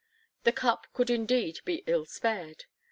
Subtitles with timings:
[0.45, 2.65] The cup could indeed be ill spared.